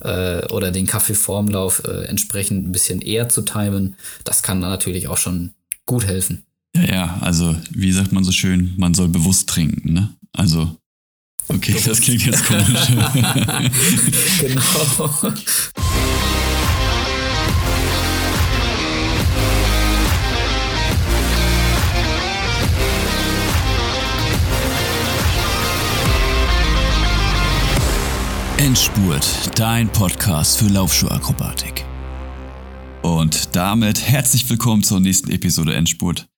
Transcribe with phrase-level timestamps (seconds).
[0.00, 3.96] äh, oder den Kaffee vorm Lauf äh, entsprechend ein bisschen eher zu timen.
[4.24, 5.50] Das kann natürlich auch schon
[5.86, 6.44] gut helfen.
[6.74, 10.10] Ja, ja, also wie sagt man so schön, man soll bewusst trinken, ne?
[10.32, 10.76] Also,
[11.48, 11.88] okay, bewusst.
[11.88, 12.86] das klingt jetzt komisch.
[14.40, 15.32] genau.
[28.60, 31.86] Endspurt, dein Podcast für Laufschuhakrobatik.
[33.00, 36.28] Und damit herzlich willkommen zur nächsten Episode Endspurt.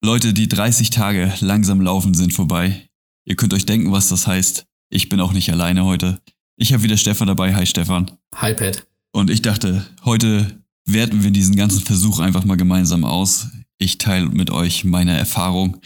[0.00, 2.88] Leute, die 30 Tage langsam laufen sind vorbei.
[3.24, 4.64] Ihr könnt euch denken, was das heißt.
[4.90, 6.22] Ich bin auch nicht alleine heute.
[6.56, 7.56] Ich habe wieder Stefan dabei.
[7.56, 8.12] Hi Stefan.
[8.36, 8.86] Hi Pat.
[9.10, 13.48] Und ich dachte, heute werten wir diesen ganzen Versuch einfach mal gemeinsam aus.
[13.78, 15.80] Ich teile mit euch meine Erfahrung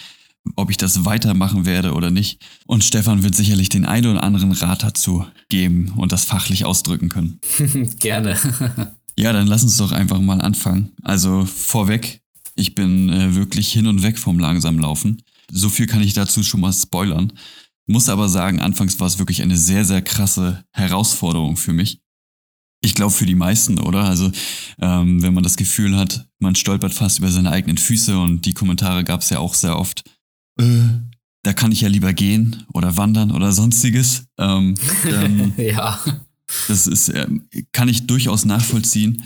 [0.56, 2.40] ob ich das weitermachen werde oder nicht.
[2.66, 7.08] Und Stefan wird sicherlich den einen oder anderen Rat dazu geben und das fachlich ausdrücken
[7.08, 7.40] können.
[7.98, 8.36] Gerne.
[9.18, 10.92] ja, dann lass uns doch einfach mal anfangen.
[11.02, 12.20] Also vorweg,
[12.54, 15.22] ich bin äh, wirklich hin und weg vom langsamen Laufen.
[15.50, 17.32] So viel kann ich dazu schon mal spoilern.
[17.86, 22.00] Muss aber sagen, anfangs war es wirklich eine sehr, sehr krasse Herausforderung für mich.
[22.82, 24.04] Ich glaube für die meisten, oder?
[24.04, 24.30] Also
[24.80, 28.54] ähm, wenn man das Gefühl hat, man stolpert fast über seine eigenen Füße und die
[28.54, 30.04] Kommentare gab es ja auch sehr oft
[30.60, 31.10] äh,
[31.42, 34.24] da kann ich ja lieber gehen oder wandern oder sonstiges.
[34.38, 34.74] Ähm,
[35.06, 35.98] ähm, ja.
[36.68, 37.26] Das ist, äh,
[37.72, 39.22] kann ich durchaus nachvollziehen.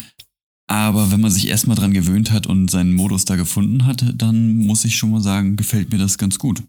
[0.66, 4.56] Aber wenn man sich erstmal dran gewöhnt hat und seinen Modus da gefunden hat, dann
[4.58, 6.62] muss ich schon mal sagen, gefällt mir das ganz gut.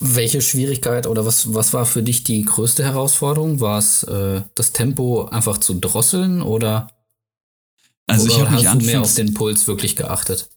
[0.00, 3.60] Welche Schwierigkeit oder was, was war für dich die größte Herausforderung?
[3.60, 6.88] War es äh, das Tempo einfach zu drosseln oder,
[8.06, 10.50] also oder ich habe mich anfangs, mehr auf den Puls wirklich geachtet?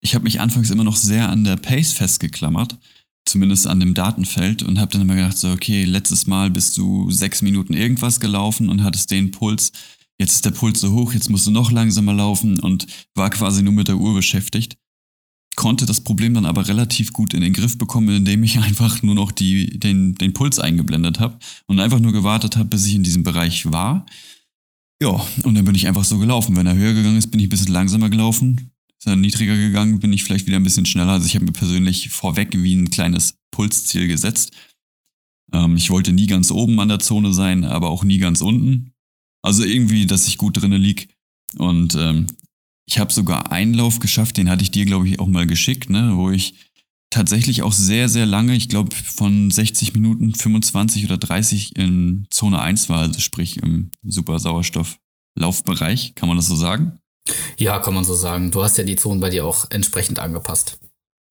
[0.00, 2.78] Ich habe mich anfangs immer noch sehr an der Pace festgeklammert
[3.28, 7.10] zumindest an dem Datenfeld und habe dann immer gedacht, so, okay, letztes Mal bist du
[7.10, 9.72] sechs Minuten irgendwas gelaufen und hattest den Puls.
[10.18, 13.62] Jetzt ist der Puls so hoch, jetzt musst du noch langsamer laufen und war quasi
[13.62, 14.76] nur mit der Uhr beschäftigt.
[15.54, 19.14] Konnte das Problem dann aber relativ gut in den Griff bekommen, indem ich einfach nur
[19.14, 23.02] noch die, den, den Puls eingeblendet habe und einfach nur gewartet habe, bis ich in
[23.02, 24.06] diesem Bereich war.
[25.00, 25.10] Ja,
[25.44, 26.56] und dann bin ich einfach so gelaufen.
[26.56, 30.00] Wenn er höher gegangen ist, bin ich ein bisschen langsamer gelaufen ist er niedriger gegangen,
[30.00, 31.12] bin ich vielleicht wieder ein bisschen schneller.
[31.12, 34.52] Also ich habe mir persönlich vorweg wie ein kleines Pulsziel gesetzt.
[35.52, 38.92] Ähm, ich wollte nie ganz oben an der Zone sein, aber auch nie ganz unten.
[39.42, 41.14] Also irgendwie, dass ich gut drinnen lieg.
[41.56, 42.26] Und ähm,
[42.86, 45.90] ich habe sogar einen Lauf geschafft, den hatte ich dir, glaube ich, auch mal geschickt,
[45.90, 46.12] ne?
[46.14, 46.54] wo ich
[47.10, 52.60] tatsächlich auch sehr, sehr lange, ich glaube von 60 Minuten 25 oder 30 in Zone
[52.60, 56.98] 1 war, also sprich im super Sauerstoff-Laufbereich, kann man das so sagen?
[57.58, 58.50] Ja, kann man so sagen.
[58.50, 60.78] Du hast ja die Zonen bei dir auch entsprechend angepasst.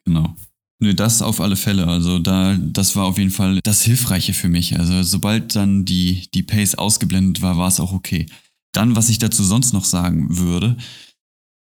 [0.05, 0.35] Genau.
[0.79, 1.87] Nö, das auf alle Fälle.
[1.87, 4.77] Also da, das war auf jeden Fall das Hilfreiche für mich.
[4.77, 8.27] Also sobald dann die, die Pace ausgeblendet war, war es auch okay.
[8.73, 10.77] Dann, was ich dazu sonst noch sagen würde,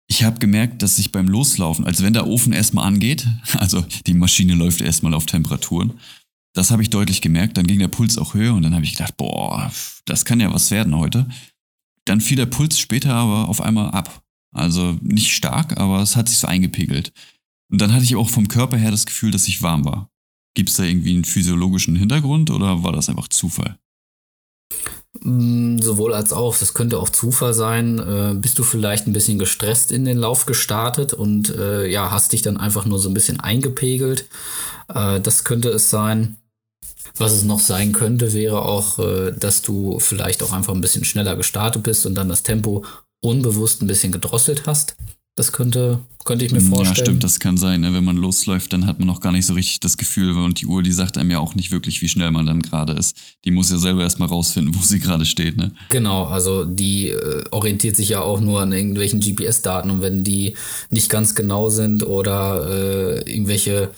[0.09, 3.27] ich habe gemerkt, dass sich beim Loslaufen, also wenn der Ofen erstmal angeht,
[3.57, 5.93] also die Maschine läuft erstmal auf Temperaturen,
[6.53, 7.57] das habe ich deutlich gemerkt.
[7.57, 9.71] Dann ging der Puls auch höher und dann habe ich gedacht, boah,
[10.05, 11.27] das kann ja was werden heute.
[12.07, 14.23] Dann fiel der Puls später aber auf einmal ab.
[14.53, 17.11] Also nicht stark, aber es hat sich so eingepegelt.
[17.69, 20.09] Und dann hatte ich auch vom Körper her das Gefühl, dass ich warm war.
[20.55, 23.77] Gibt es da irgendwie einen physiologischen Hintergrund oder war das einfach Zufall?
[25.21, 27.99] Mm, sowohl als auch, das könnte auch Zufall sein.
[27.99, 32.31] Äh, bist du vielleicht ein bisschen gestresst in den Lauf gestartet und äh, ja, hast
[32.31, 34.27] dich dann einfach nur so ein bisschen eingepegelt.
[34.87, 36.37] Äh, das könnte es sein.
[37.17, 41.03] Was es noch sein könnte, wäre auch, äh, dass du vielleicht auch einfach ein bisschen
[41.03, 42.85] schneller gestartet bist und dann das Tempo
[43.21, 44.95] unbewusst ein bisschen gedrosselt hast.
[45.37, 46.95] Das könnte, könnte ich mir vorstellen.
[46.95, 47.81] Ja, stimmt, das kann sein.
[47.81, 47.93] Ne?
[47.93, 50.35] Wenn man losläuft, dann hat man noch gar nicht so richtig das Gefühl.
[50.35, 52.93] Und die Uhr, die sagt einem ja auch nicht wirklich, wie schnell man dann gerade
[52.93, 53.15] ist.
[53.45, 55.55] Die muss ja selber erstmal rausfinden, wo sie gerade steht.
[55.55, 55.73] Ne?
[55.89, 59.91] Genau, also die äh, orientiert sich ja auch nur an irgendwelchen GPS-Daten.
[59.91, 60.55] Und wenn die
[60.89, 63.91] nicht ganz genau sind oder äh, irgendwelche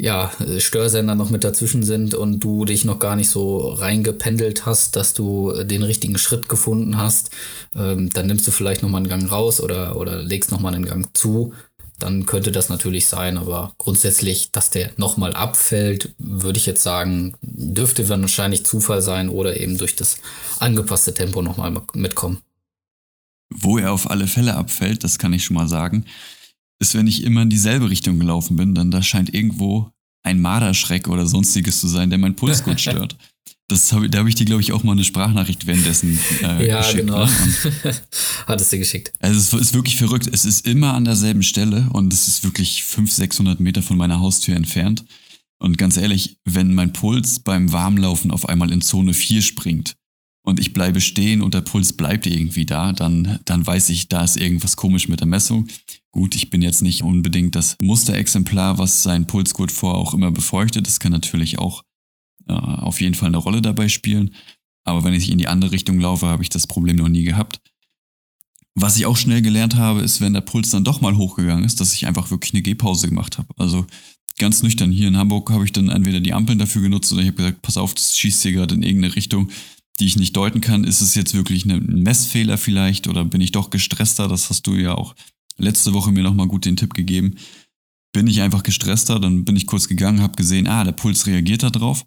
[0.00, 4.96] ja, Störsender noch mit dazwischen sind und du dich noch gar nicht so reingependelt hast,
[4.96, 7.30] dass du den richtigen Schritt gefunden hast,
[7.76, 11.08] ähm, dann nimmst du vielleicht nochmal einen Gang raus oder, oder legst nochmal einen Gang
[11.14, 11.52] zu.
[11.98, 17.34] Dann könnte das natürlich sein, aber grundsätzlich, dass der nochmal abfällt, würde ich jetzt sagen,
[17.42, 20.16] dürfte wahrscheinlich Zufall sein oder eben durch das
[20.60, 22.38] angepasste Tempo nochmal mitkommen.
[23.50, 26.06] Wo er auf alle Fälle abfällt, das kann ich schon mal sagen,
[26.80, 29.90] ist, wenn ich immer in dieselbe Richtung gelaufen bin, dann da scheint irgendwo
[30.22, 33.16] ein Marderschreck oder sonstiges zu sein, der meinen Puls gut stört.
[33.68, 36.78] Das hab, da habe ich dir, glaube ich, auch mal eine Sprachnachricht währenddessen äh, ja,
[36.78, 37.06] geschickt.
[37.06, 37.24] Genau.
[37.24, 37.30] Ne?
[38.46, 39.12] Hattest du geschickt.
[39.20, 40.28] Also es ist wirklich verrückt.
[40.32, 44.18] Es ist immer an derselben Stelle und es ist wirklich 500, 600 Meter von meiner
[44.18, 45.04] Haustür entfernt.
[45.62, 49.94] Und ganz ehrlich, wenn mein Puls beim Warmlaufen auf einmal in Zone 4 springt,
[50.42, 54.24] und ich bleibe stehen und der Puls bleibt irgendwie da, dann, dann weiß ich, da
[54.24, 55.68] ist irgendwas komisch mit der Messung.
[56.12, 60.86] Gut, ich bin jetzt nicht unbedingt das Musterexemplar, was sein Pulsgurt vor auch immer befeuchtet.
[60.86, 61.84] Das kann natürlich auch
[62.48, 64.34] äh, auf jeden Fall eine Rolle dabei spielen.
[64.84, 67.60] Aber wenn ich in die andere Richtung laufe, habe ich das Problem noch nie gehabt.
[68.74, 71.80] Was ich auch schnell gelernt habe, ist, wenn der Puls dann doch mal hochgegangen ist,
[71.80, 73.48] dass ich einfach wirklich eine Gehpause gemacht habe.
[73.56, 73.86] Also
[74.38, 74.90] ganz nüchtern.
[74.90, 77.62] Hier in Hamburg habe ich dann entweder die Ampeln dafür genutzt oder ich habe gesagt,
[77.62, 79.50] pass auf, das schießt hier gerade in irgendeine Richtung
[80.00, 80.84] die ich nicht deuten kann.
[80.84, 84.28] Ist es jetzt wirklich ein Messfehler vielleicht oder bin ich doch gestresster?
[84.28, 85.14] Das hast du ja auch
[85.60, 87.36] letzte Woche mir nochmal gut den Tipp gegeben.
[88.12, 91.62] Bin ich einfach gestresster, dann bin ich kurz gegangen, habe gesehen, ah, der Puls reagiert
[91.62, 92.04] da drauf,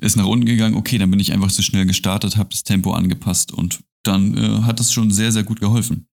[0.00, 2.92] ist nach unten gegangen, okay, dann bin ich einfach zu schnell gestartet, habe das Tempo
[2.92, 6.06] angepasst und dann äh, hat das schon sehr, sehr gut geholfen.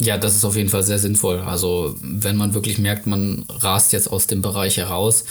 [0.00, 1.40] Ja, das ist auf jeden Fall sehr sinnvoll.
[1.40, 5.24] Also wenn man wirklich merkt, man rast jetzt aus dem Bereich heraus,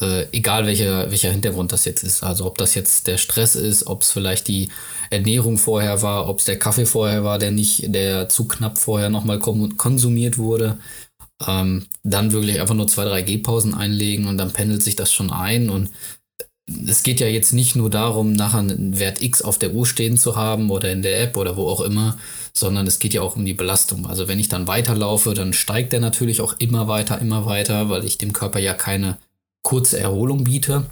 [0.00, 2.22] äh, egal welcher, welcher Hintergrund das jetzt ist.
[2.22, 4.70] Also ob das jetzt der Stress ist, ob es vielleicht die
[5.10, 9.10] Ernährung vorher war, ob es der Kaffee vorher war, der nicht, der zu knapp vorher
[9.10, 10.78] nochmal konsumiert wurde.
[11.46, 15.30] Ähm, dann wirklich einfach nur zwei, drei Gehpausen einlegen und dann pendelt sich das schon
[15.30, 15.70] ein.
[15.70, 15.90] Und
[16.86, 20.18] es geht ja jetzt nicht nur darum, nachher einen Wert X auf der Uhr stehen
[20.18, 22.18] zu haben oder in der App oder wo auch immer,
[22.52, 24.06] sondern es geht ja auch um die Belastung.
[24.06, 28.04] Also wenn ich dann weiterlaufe, dann steigt der natürlich auch immer weiter, immer weiter, weil
[28.04, 29.16] ich dem Körper ja keine
[29.62, 30.86] kurze Erholung biete.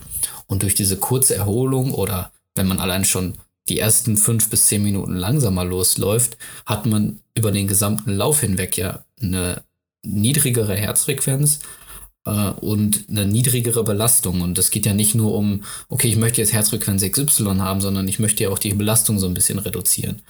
[0.47, 3.35] Und durch diese kurze Erholung oder wenn man allein schon
[3.69, 8.77] die ersten fünf bis zehn Minuten langsamer losläuft, hat man über den gesamten Lauf hinweg
[8.77, 9.63] ja eine
[10.03, 11.61] niedrigere Herzfrequenz
[12.25, 14.41] äh, und eine niedrigere Belastung.
[14.41, 18.07] Und es geht ja nicht nur um, okay, ich möchte jetzt Herzfrequenz XY haben, sondern
[18.07, 20.23] ich möchte ja auch die Belastung so ein bisschen reduzieren.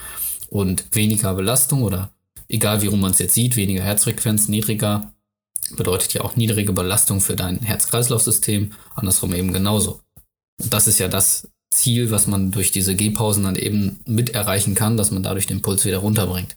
[0.49, 2.11] Und weniger Belastung oder
[2.49, 5.13] egal wie rum man es jetzt sieht, weniger Herzfrequenz, niedriger
[5.75, 10.01] bedeutet ja auch niedrige Belastung für dein Herz-Kreislauf-System, andersrum eben genauso.
[10.63, 14.75] Und das ist ja das Ziel, was man durch diese Gehpausen dann eben mit erreichen
[14.75, 16.57] kann, dass man dadurch den Puls wieder runterbringt.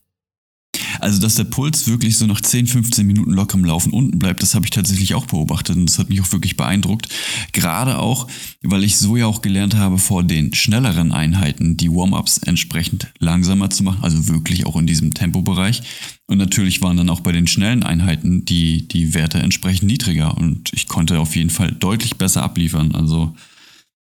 [1.00, 4.56] Also, dass der Puls wirklich so nach 10, 15 Minuten lockerem Laufen unten bleibt, das
[4.56, 7.10] habe ich tatsächlich auch beobachtet und das hat mich auch wirklich beeindruckt.
[7.52, 8.28] Gerade auch,
[8.62, 13.70] weil ich so ja auch gelernt habe, vor den schnelleren Einheiten die Warm-ups entsprechend langsamer
[13.70, 15.82] zu machen, also wirklich auch in diesem Tempobereich.
[16.28, 20.72] Und natürlich waren dann auch bei den schnellen Einheiten die, die Werte entsprechend niedriger und
[20.74, 22.94] ich konnte auf jeden Fall deutlich besser abliefern.
[22.94, 23.36] Also,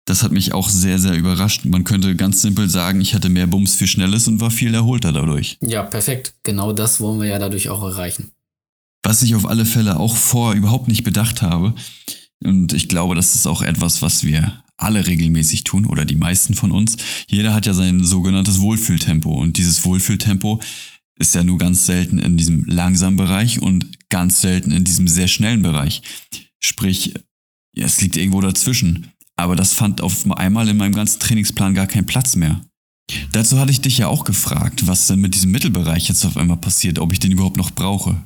[0.06, 1.64] das hat mich auch sehr, sehr überrascht.
[1.64, 5.12] Man könnte ganz simpel sagen, ich hatte mehr Bums für Schnelles und war viel erholter
[5.12, 5.58] dadurch.
[5.60, 6.32] Ja, perfekt.
[6.44, 8.30] Genau das wollen wir ja dadurch auch erreichen.
[9.02, 11.74] Was ich auf alle Fälle auch vor überhaupt nicht bedacht habe,
[12.42, 16.54] und ich glaube, das ist auch etwas, was wir alle regelmäßig tun oder die meisten
[16.54, 16.96] von uns.
[17.28, 20.60] Jeder hat ja sein sogenanntes Wohlfühltempo und dieses Wohlfühltempo
[21.18, 25.28] ist ja nur ganz selten in diesem langsamen Bereich und ganz selten in diesem sehr
[25.28, 26.02] schnellen Bereich.
[26.60, 27.14] Sprich,
[27.74, 29.12] ja, es liegt irgendwo dazwischen.
[29.36, 32.60] Aber das fand auf einmal in meinem ganzen Trainingsplan gar keinen Platz mehr.
[33.32, 36.56] Dazu hatte ich dich ja auch gefragt, was denn mit diesem Mittelbereich jetzt auf einmal
[36.56, 38.16] passiert, ob ich den überhaupt noch brauche.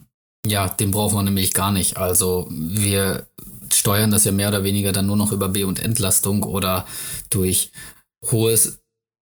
[0.47, 1.99] Ja, den brauchen wir nämlich gar nicht.
[1.99, 3.27] Also wir
[3.73, 6.87] steuern das ja mehr oder weniger dann nur noch über B- und Entlastung oder
[7.29, 7.73] durch
[8.31, 8.81] hohes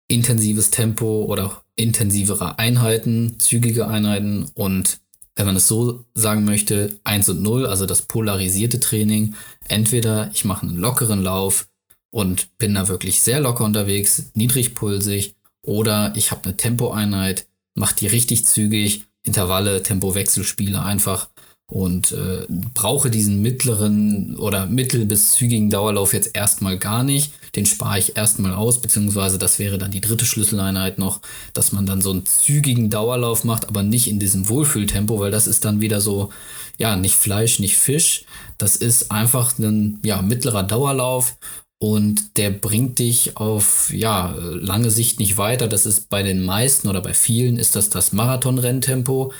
[0.07, 4.99] intensives Tempo oder intensivere Einheiten, zügige Einheiten und
[5.35, 9.33] wenn man es so sagen möchte, 1 und 0, also das polarisierte Training.
[9.67, 11.67] Entweder ich mache einen lockeren Lauf,
[12.13, 15.33] und bin da wirklich sehr locker unterwegs, niedrigpulsig
[15.63, 21.29] oder ich habe eine Tempoeinheit, mache die richtig zügig, Intervalle, Tempowechselspiele einfach
[21.65, 22.45] und äh,
[22.75, 27.31] brauche diesen mittleren oder mittel- bis zügigen Dauerlauf jetzt erstmal gar nicht.
[27.55, 31.19] Den spare ich erstmal aus, beziehungsweise das wäre dann die dritte Schlüsseleinheit noch,
[31.53, 35.47] dass man dann so einen zügigen Dauerlauf macht, aber nicht in diesem Wohlfühltempo, weil das
[35.47, 36.29] ist dann wieder so,
[36.77, 38.25] ja, nicht Fleisch, nicht Fisch.
[38.59, 41.37] Das ist einfach ein ja, mittlerer Dauerlauf
[41.83, 45.67] und der bringt dich auf ja lange Sicht nicht weiter.
[45.67, 49.33] Das ist bei den meisten oder bei vielen ist das das Marathon-Renntempo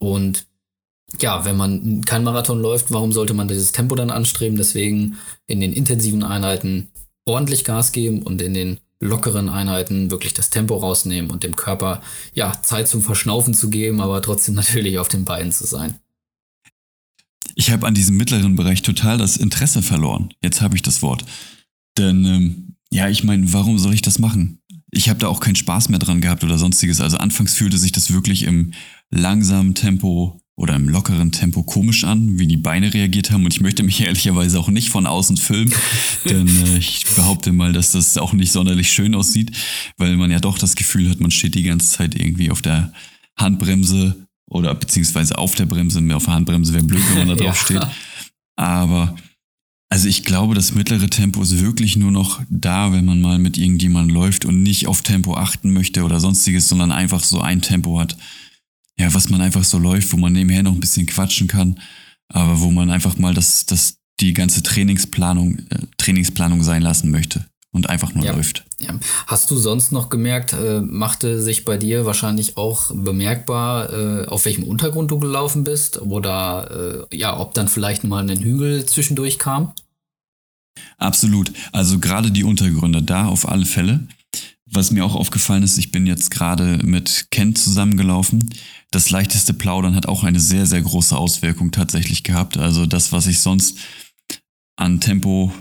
[0.00, 0.44] und
[1.20, 4.58] ja, wenn man kein Marathon läuft, warum sollte man dieses Tempo dann anstreben?
[4.58, 6.88] Deswegen in den intensiven Einheiten
[7.26, 12.02] ordentlich Gas geben und in den lockeren Einheiten wirklich das Tempo rausnehmen und dem Körper
[12.34, 16.00] ja Zeit zum Verschnaufen zu geben, aber trotzdem natürlich auf den Beinen zu sein.
[17.54, 20.34] Ich habe an diesem mittleren Bereich total das Interesse verloren.
[20.42, 21.24] Jetzt habe ich das Wort.
[21.98, 24.60] Denn ähm, ja, ich meine, warum soll ich das machen?
[24.90, 27.00] Ich habe da auch keinen Spaß mehr dran gehabt oder sonstiges.
[27.00, 28.72] Also anfangs fühlte sich das wirklich im
[29.10, 33.44] langsamen Tempo oder im lockeren Tempo komisch an, wie die Beine reagiert haben.
[33.44, 35.72] Und ich möchte mich ehrlicherweise auch nicht von außen filmen,
[36.24, 39.52] denn äh, ich behaupte mal, dass das auch nicht sonderlich schön aussieht,
[39.96, 42.92] weil man ja doch das Gefühl hat, man steht die ganze Zeit irgendwie auf der
[43.36, 46.00] Handbremse oder beziehungsweise auf der Bremse.
[46.00, 47.80] Mehr auf der Handbremse wäre blöd, wenn man da drauf ja.
[47.80, 47.86] steht.
[48.56, 49.16] Aber
[49.94, 53.56] Also ich glaube, das mittlere Tempo ist wirklich nur noch da, wenn man mal mit
[53.56, 58.00] irgendjemandem läuft und nicht auf Tempo achten möchte oder sonstiges, sondern einfach so ein Tempo
[58.00, 58.16] hat.
[58.98, 61.78] Ja, was man einfach so läuft, wo man nebenher noch ein bisschen quatschen kann,
[62.26, 67.46] aber wo man einfach mal das, das, die ganze Trainingsplanung, äh, Trainingsplanung sein lassen möchte
[67.70, 68.32] und einfach nur ja.
[68.32, 68.64] läuft.
[68.80, 68.98] Ja.
[69.28, 74.44] Hast du sonst noch gemerkt, äh, machte sich bei dir wahrscheinlich auch bemerkbar, äh, auf
[74.44, 79.38] welchem Untergrund du gelaufen bist oder äh, ja, ob dann vielleicht mal ein Hügel zwischendurch
[79.38, 79.72] kam?
[80.98, 81.52] Absolut.
[81.72, 84.06] Also gerade die Untergründe, da auf alle Fälle.
[84.66, 88.50] Was mir auch aufgefallen ist, ich bin jetzt gerade mit Kent zusammengelaufen.
[88.90, 92.56] Das leichteste Plaudern hat auch eine sehr, sehr große Auswirkung tatsächlich gehabt.
[92.56, 93.78] Also das, was ich sonst
[94.76, 95.52] an Tempo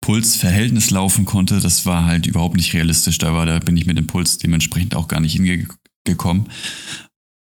[0.00, 3.18] Puls-Verhältnis laufen konnte, das war halt überhaupt nicht realistisch.
[3.18, 6.48] Da war, da bin ich mit dem Puls dementsprechend auch gar nicht hingekommen.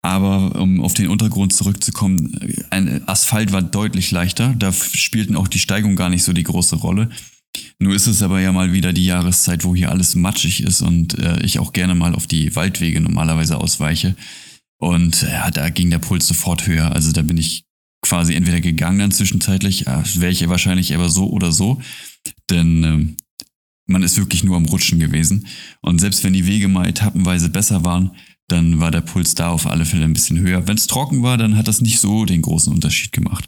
[0.03, 2.35] Aber um auf den Untergrund zurückzukommen,
[2.71, 4.55] ein Asphalt war deutlich leichter.
[4.57, 7.09] Da spielten auch die Steigungen gar nicht so die große Rolle.
[7.79, 11.19] Nur ist es aber ja mal wieder die Jahreszeit, wo hier alles matschig ist und
[11.19, 14.15] äh, ich auch gerne mal auf die Waldwege normalerweise ausweiche.
[14.77, 16.91] Und ja, da ging der Puls sofort höher.
[16.91, 17.65] Also da bin ich
[18.01, 21.81] quasi entweder gegangen dann zwischenzeitlich, ja, wäre ich wahrscheinlich aber so oder so.
[22.49, 23.17] Denn ähm,
[23.85, 25.45] man ist wirklich nur am Rutschen gewesen.
[25.81, 28.11] Und selbst wenn die Wege mal etappenweise besser waren,
[28.51, 30.67] dann war der Puls da auf alle Fälle ein bisschen höher.
[30.67, 33.45] Wenn es trocken war, dann hat das nicht so den großen Unterschied gemacht.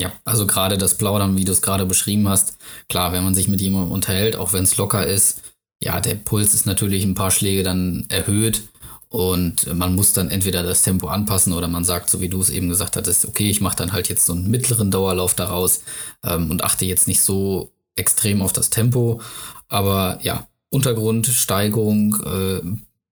[0.00, 2.56] Ja, also gerade das Plaudern, wie du es gerade beschrieben hast,
[2.88, 5.42] klar, wenn man sich mit jemandem unterhält, auch wenn es locker ist,
[5.82, 8.64] ja, der Puls ist natürlich ein paar Schläge dann erhöht
[9.08, 12.50] und man muss dann entweder das Tempo anpassen oder man sagt, so wie du es
[12.50, 15.82] eben gesagt hattest, okay, ich mache dann halt jetzt so einen mittleren Dauerlauf daraus
[16.24, 19.20] ähm, und achte jetzt nicht so extrem auf das Tempo.
[19.68, 22.60] Aber ja, Untergrund, Steigung, äh,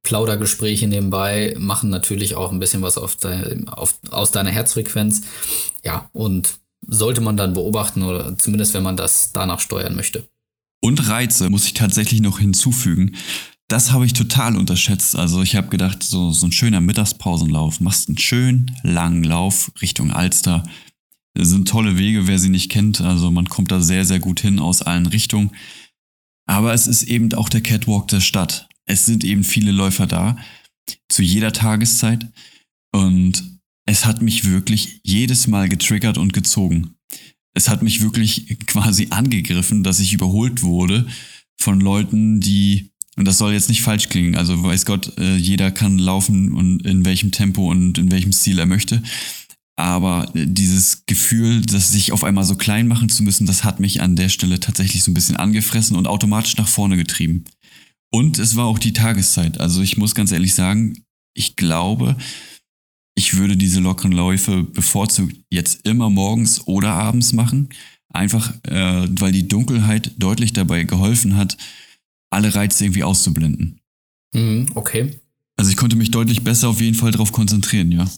[0.02, 5.22] Plaudergespräche nebenbei machen natürlich auch ein bisschen was auf de, auf, aus deiner Herzfrequenz.
[5.84, 10.26] Ja, und sollte man dann beobachten oder zumindest wenn man das danach steuern möchte.
[10.80, 13.14] Und Reize muss ich tatsächlich noch hinzufügen.
[13.68, 15.16] Das habe ich total unterschätzt.
[15.16, 20.10] Also ich habe gedacht, so, so ein schöner Mittagspausenlauf, machst einen schönen langen Lauf Richtung
[20.10, 20.64] Alster,
[21.34, 23.00] das sind tolle Wege, wer sie nicht kennt.
[23.00, 25.52] Also man kommt da sehr, sehr gut hin aus allen Richtungen.
[26.46, 28.68] Aber es ist eben auch der Catwalk der Stadt.
[28.92, 30.36] Es sind eben viele Läufer da,
[31.08, 32.26] zu jeder Tageszeit.
[32.94, 33.42] Und
[33.86, 36.96] es hat mich wirklich jedes Mal getriggert und gezogen.
[37.54, 41.06] Es hat mich wirklich quasi angegriffen, dass ich überholt wurde
[41.58, 45.70] von Leuten, die, und das soll jetzt nicht falsch klingen, also weiß Gott, äh, jeder
[45.70, 49.02] kann laufen und in welchem Tempo und in welchem Stil er möchte.
[49.76, 54.02] Aber dieses Gefühl, dass sich auf einmal so klein machen zu müssen, das hat mich
[54.02, 57.44] an der Stelle tatsächlich so ein bisschen angefressen und automatisch nach vorne getrieben.
[58.14, 59.58] Und es war auch die Tageszeit.
[59.60, 61.02] Also ich muss ganz ehrlich sagen,
[61.34, 62.16] ich glaube,
[63.14, 67.70] ich würde diese lockeren Läufe bevorzugt jetzt immer morgens oder abends machen.
[68.12, 71.56] Einfach, äh, weil die Dunkelheit deutlich dabei geholfen hat,
[72.30, 73.80] alle Reize irgendwie auszublenden.
[74.34, 75.18] Mhm, okay.
[75.56, 78.10] Also ich konnte mich deutlich besser auf jeden Fall darauf konzentrieren, ja.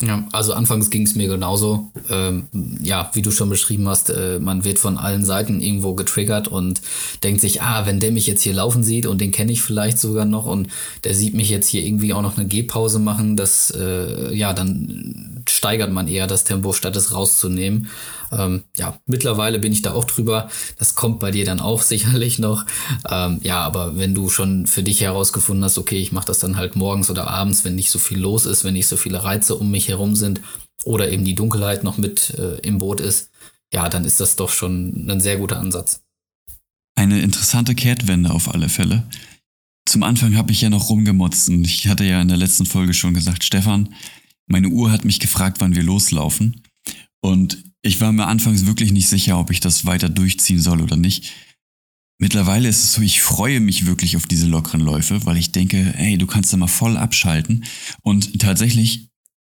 [0.00, 1.92] Ja, also anfangs ging es mir genauso.
[2.10, 2.46] Ähm,
[2.82, 6.80] ja, wie du schon beschrieben hast, äh, man wird von allen Seiten irgendwo getriggert und
[7.22, 9.98] denkt sich, ah, wenn der mich jetzt hier laufen sieht und den kenne ich vielleicht
[9.98, 10.68] sogar noch und
[11.04, 15.44] der sieht mich jetzt hier irgendwie auch noch eine Gehpause machen, das, äh, ja, dann
[15.48, 17.88] steigert man eher das Tempo, statt es rauszunehmen.
[18.32, 20.50] Ähm, ja, mittlerweile bin ich da auch drüber.
[20.78, 22.64] Das kommt bei dir dann auch sicherlich noch.
[23.08, 26.56] Ähm, ja, aber wenn du schon für dich herausgefunden hast, okay, ich mache das dann
[26.56, 29.54] halt morgens oder abends, wenn nicht so viel los ist, wenn nicht so viele Reize
[29.54, 30.40] um mich herum sind
[30.84, 33.30] oder eben die Dunkelheit noch mit äh, im Boot ist,
[33.72, 36.02] ja, dann ist das doch schon ein sehr guter Ansatz.
[36.94, 39.04] Eine interessante Kehrtwende auf alle Fälle.
[39.86, 42.94] Zum Anfang habe ich ja noch rumgemotzt und ich hatte ja in der letzten Folge
[42.94, 43.94] schon gesagt, Stefan,
[44.46, 46.62] meine Uhr hat mich gefragt, wann wir loslaufen.
[47.22, 50.96] Und ich war mir anfangs wirklich nicht sicher, ob ich das weiter durchziehen soll oder
[50.96, 51.32] nicht.
[52.18, 55.76] Mittlerweile ist es so, ich freue mich wirklich auf diese lockeren Läufe, weil ich denke,
[55.96, 57.64] hey, du kannst da mal voll abschalten.
[58.02, 59.08] Und tatsächlich,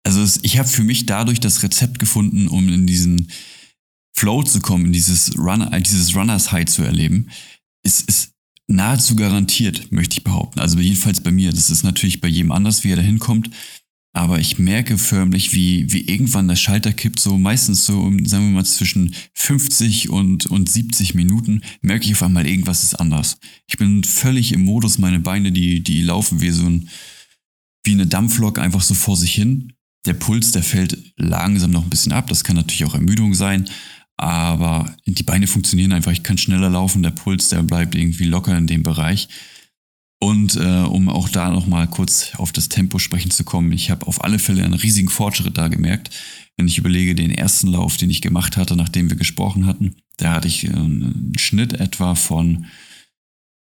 [0.03, 3.29] also es, ich habe für mich dadurch das Rezept gefunden, um in diesen
[4.15, 7.29] Flow zu kommen, in dieses, Runner, dieses Runners High zu erleben.
[7.81, 8.31] Es ist
[8.67, 10.59] nahezu garantiert, möchte ich behaupten.
[10.59, 11.51] Also jedenfalls bei mir.
[11.51, 13.49] Das ist natürlich bei jedem anders, wie er da hinkommt.
[14.15, 18.51] Aber ich merke förmlich, wie, wie irgendwann der Schalter kippt, so meistens so, sagen wir
[18.51, 23.37] mal, zwischen 50 und, und 70 Minuten, merke ich auf einmal, irgendwas ist anders.
[23.65, 26.89] Ich bin völlig im Modus, meine Beine, die, die laufen wie so ein,
[27.83, 29.73] wie eine Dampflok einfach so vor sich hin.
[30.05, 32.27] Der Puls, der fällt langsam noch ein bisschen ab.
[32.27, 33.67] Das kann natürlich auch Ermüdung sein.
[34.15, 36.11] Aber die Beine funktionieren einfach.
[36.11, 37.01] Ich kann schneller laufen.
[37.01, 39.27] Der Puls, der bleibt irgendwie locker in dem Bereich.
[40.23, 44.07] Und äh, um auch da nochmal kurz auf das Tempo sprechen zu kommen, ich habe
[44.07, 46.11] auf alle Fälle einen riesigen Fortschritt da gemerkt.
[46.55, 50.31] Wenn ich überlege, den ersten Lauf, den ich gemacht hatte, nachdem wir gesprochen hatten, Da
[50.31, 52.67] hatte ich einen Schnitt etwa von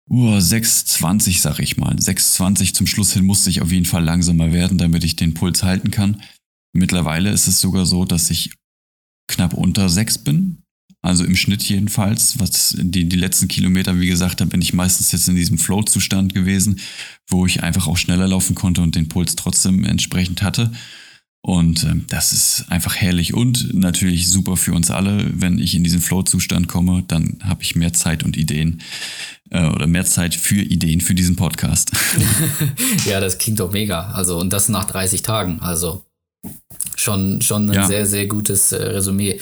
[0.09, 1.97] uh, 6,20, sag ich mal.
[1.97, 5.65] 6,20 zum Schluss hin musste ich auf jeden Fall langsamer werden, damit ich den Puls
[5.65, 6.23] halten kann.
[6.73, 8.53] Mittlerweile ist es sogar so, dass ich
[9.27, 10.63] knapp unter 6 bin.
[11.07, 12.41] Also im Schnitt jedenfalls.
[12.41, 16.35] Was die, die letzten Kilometer, wie gesagt, da bin ich meistens jetzt in diesem Flow-Zustand
[16.35, 16.81] gewesen,
[17.29, 20.73] wo ich einfach auch schneller laufen konnte und den Puls trotzdem entsprechend hatte.
[21.43, 25.31] Und äh, das ist einfach herrlich und natürlich super für uns alle.
[25.33, 28.83] Wenn ich in diesen Flow-Zustand komme, dann habe ich mehr Zeit und Ideen
[29.51, 31.93] äh, oder mehr Zeit für Ideen für diesen Podcast.
[33.07, 34.11] ja, das klingt doch mega.
[34.11, 35.61] Also, und das nach 30 Tagen.
[35.61, 36.06] Also
[36.97, 37.87] schon, schon ein ja.
[37.87, 39.41] sehr, sehr gutes äh, Resümee.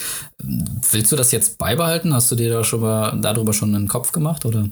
[0.91, 2.13] Willst du das jetzt beibehalten?
[2.13, 4.69] Hast du dir da schon mal darüber schon einen Kopf gemacht oder?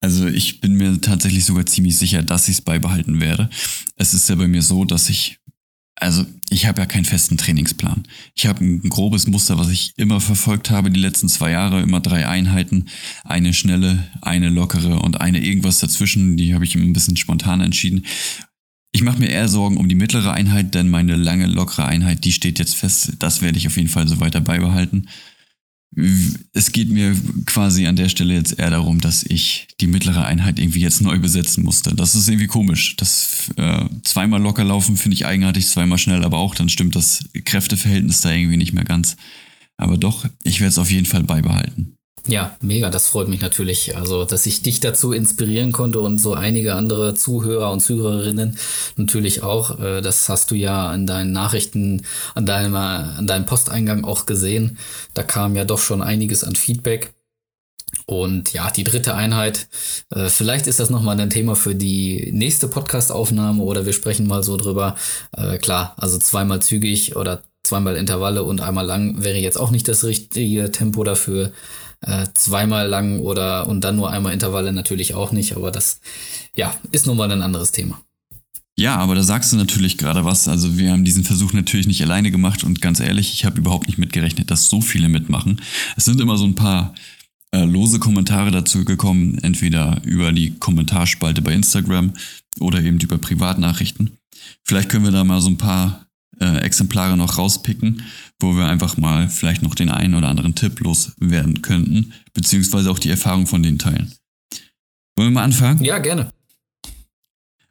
[0.00, 3.50] Also ich bin mir tatsächlich sogar ziemlich sicher, dass ich es beibehalten werde.
[3.96, 5.40] Es ist ja bei mir so, dass ich
[6.00, 8.04] also ich habe ja keinen festen Trainingsplan.
[8.34, 12.00] Ich habe ein grobes Muster, was ich immer verfolgt habe die letzten zwei Jahre, immer
[12.00, 12.86] drei Einheiten,
[13.24, 17.60] eine schnelle, eine lockere und eine irgendwas dazwischen, die habe ich immer ein bisschen spontan
[17.60, 18.06] entschieden.
[18.92, 22.32] Ich mache mir eher Sorgen um die mittlere Einheit, denn meine lange, lockere Einheit, die
[22.32, 23.12] steht jetzt fest.
[23.18, 25.08] Das werde ich auf jeden Fall so weiter beibehalten
[26.52, 27.16] es geht mir
[27.46, 31.18] quasi an der Stelle jetzt eher darum, dass ich die mittlere Einheit irgendwie jetzt neu
[31.18, 31.94] besetzen musste.
[31.94, 32.94] Das ist irgendwie komisch.
[32.96, 37.24] Das äh, zweimal locker laufen finde ich eigenartig, zweimal schnell aber auch, dann stimmt das
[37.44, 39.16] Kräfteverhältnis da irgendwie nicht mehr ganz.
[39.76, 41.97] Aber doch, ich werde es auf jeden Fall beibehalten.
[42.28, 43.96] Ja, mega, das freut mich natürlich.
[43.96, 48.58] Also, dass ich dich dazu inspirieren konnte und so einige andere Zuhörer und Zuhörerinnen
[48.96, 49.80] natürlich auch.
[49.80, 52.04] Äh, das hast du ja in deinen Nachrichten,
[52.34, 54.76] an deinem, an deinem Posteingang auch gesehen.
[55.14, 57.14] Da kam ja doch schon einiges an Feedback.
[58.04, 59.68] Und ja, die dritte Einheit,
[60.10, 64.42] äh, vielleicht ist das nochmal ein Thema für die nächste Podcast-Aufnahme oder wir sprechen mal
[64.42, 64.96] so drüber.
[65.32, 69.88] Äh, klar, also zweimal zügig oder zweimal Intervalle und einmal lang wäre jetzt auch nicht
[69.88, 71.52] das richtige Tempo dafür
[72.00, 76.00] äh, zweimal lang oder und dann nur einmal Intervalle natürlich auch nicht, aber das
[76.54, 78.00] ja, ist nun mal ein anderes Thema.
[78.78, 80.46] Ja, aber da sagst du natürlich gerade was.
[80.46, 83.88] Also wir haben diesen Versuch natürlich nicht alleine gemacht und ganz ehrlich, ich habe überhaupt
[83.88, 85.60] nicht mitgerechnet, dass so viele mitmachen.
[85.96, 86.94] Es sind immer so ein paar
[87.50, 92.12] äh, lose Kommentare dazu gekommen, entweder über die Kommentarspalte bei Instagram
[92.60, 94.18] oder eben über Privatnachrichten.
[94.62, 96.07] Vielleicht können wir da mal so ein paar
[96.40, 98.02] äh, Exemplare noch rauspicken,
[98.40, 102.98] wo wir einfach mal vielleicht noch den einen oder anderen Tipp loswerden könnten, beziehungsweise auch
[102.98, 104.12] die Erfahrung von denen teilen.
[105.16, 105.84] Wollen wir mal anfangen?
[105.84, 106.30] Ja, gerne.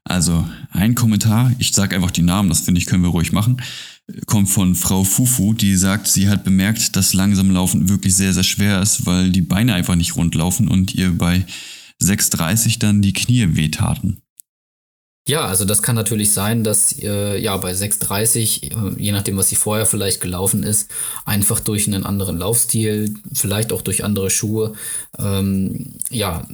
[0.03, 3.61] Also ein Kommentar, ich sage einfach die Namen, das finde ich, können wir ruhig machen,
[4.25, 8.43] kommt von Frau Fufu, die sagt, sie hat bemerkt, dass langsam Laufen wirklich sehr, sehr
[8.43, 11.45] schwer ist, weil die Beine einfach nicht rund laufen und ihr bei
[12.01, 14.21] 6,30 dann die Knie wehtaten.
[15.27, 19.49] Ja, also das kann natürlich sein, dass äh, ja bei 6,30, äh, je nachdem, was
[19.49, 20.89] sie vorher vielleicht gelaufen ist,
[21.25, 24.73] einfach durch einen anderen Laufstil, vielleicht auch durch andere Schuhe,
[25.19, 26.47] ähm, ja,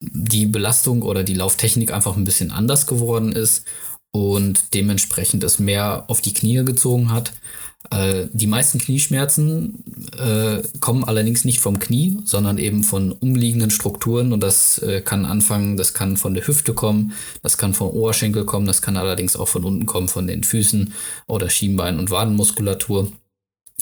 [0.00, 3.64] die Belastung oder die Lauftechnik einfach ein bisschen anders geworden ist
[4.12, 7.32] und dementsprechend es mehr auf die Knie gezogen hat.
[7.90, 9.84] Äh, die meisten Knieschmerzen
[10.18, 15.24] äh, kommen allerdings nicht vom Knie, sondern eben von umliegenden Strukturen und das äh, kann
[15.24, 19.36] anfangen, das kann von der Hüfte kommen, das kann vom Oberschenkel kommen, das kann allerdings
[19.36, 20.94] auch von unten kommen, von den Füßen
[21.26, 23.10] oder Schienbein- und Wadenmuskulatur.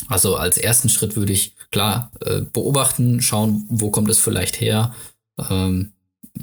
[0.08, 4.94] Also als ersten Schritt würde ich klar äh, beobachten, schauen, wo kommt es vielleicht her.
[5.50, 5.92] Ähm,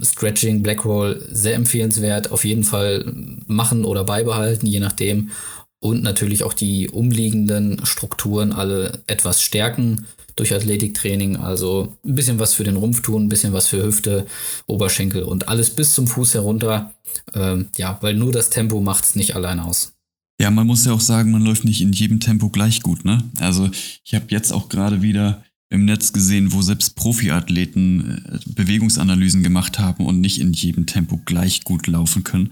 [0.01, 3.05] Stretching, Blackroll sehr empfehlenswert, auf jeden Fall
[3.47, 5.31] machen oder beibehalten, je nachdem
[5.79, 11.37] und natürlich auch die umliegenden Strukturen alle etwas stärken durch Athletiktraining.
[11.37, 14.25] Also ein bisschen was für den Rumpf tun, ein bisschen was für Hüfte,
[14.65, 16.93] Oberschenkel und alles bis zum Fuß herunter.
[17.33, 19.93] Ähm, ja, weil nur das Tempo macht es nicht allein aus.
[20.39, 23.23] Ja, man muss ja auch sagen, man läuft nicht in jedem Tempo gleich gut, ne?
[23.39, 23.69] Also
[24.03, 29.79] ich habe jetzt auch gerade wieder im Netz gesehen, wo selbst Profiathleten äh, Bewegungsanalysen gemacht
[29.79, 32.51] haben und nicht in jedem Tempo gleich gut laufen können.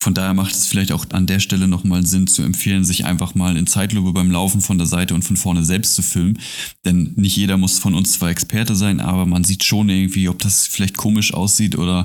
[0.00, 3.34] Von daher macht es vielleicht auch an der Stelle nochmal Sinn zu empfehlen, sich einfach
[3.34, 6.38] mal in Zeitlupe beim Laufen von der Seite und von vorne selbst zu filmen.
[6.84, 10.38] Denn nicht jeder muss von uns zwar Experte sein, aber man sieht schon irgendwie, ob
[10.38, 12.04] das vielleicht komisch aussieht oder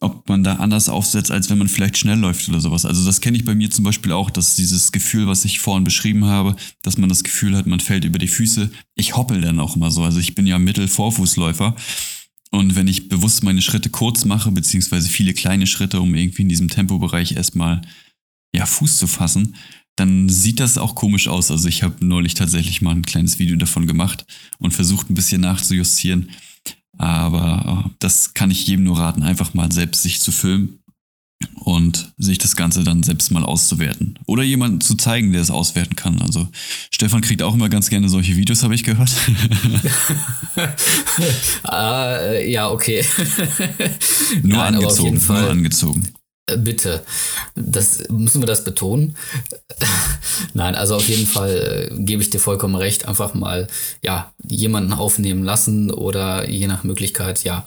[0.00, 2.84] ob man da anders aufsetzt, als wenn man vielleicht schnell läuft oder sowas.
[2.84, 5.84] Also das kenne ich bei mir zum Beispiel auch, dass dieses Gefühl, was ich vorhin
[5.84, 8.70] beschrieben habe, dass man das Gefühl hat, man fällt über die Füße.
[8.94, 10.02] Ich hoppel dann auch immer so.
[10.02, 11.74] Also ich bin ja Mittelvorfußläufer
[12.54, 16.48] und wenn ich bewusst meine Schritte kurz mache, beziehungsweise viele kleine Schritte, um irgendwie in
[16.48, 17.82] diesem Tempobereich erstmal
[18.54, 19.56] ja, Fuß zu fassen,
[19.96, 21.50] dann sieht das auch komisch aus.
[21.50, 24.24] Also ich habe neulich tatsächlich mal ein kleines Video davon gemacht
[24.58, 26.30] und versucht ein bisschen nachzujustieren.
[26.96, 30.78] Aber äh, das kann ich jedem nur raten, einfach mal selbst sich zu filmen
[31.56, 34.18] und sich das Ganze dann selbst mal auszuwerten.
[34.26, 36.20] Oder jemanden zu zeigen, der es auswerten kann.
[36.20, 36.48] Also
[36.90, 39.10] Stefan kriegt auch immer ganz gerne solche Videos, habe ich gehört.
[41.64, 43.04] ah, ja, okay.
[44.42, 46.08] nur Nein, angezogen, nur angezogen.
[46.46, 47.02] Äh, bitte,
[47.54, 49.16] das müssen wir das betonen.
[50.54, 53.08] Nein, also auf jeden Fall äh, gebe ich dir vollkommen recht.
[53.08, 53.68] Einfach mal
[54.02, 57.66] ja jemanden aufnehmen lassen oder je nach Möglichkeit ja